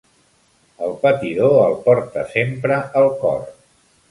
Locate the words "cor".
3.23-3.47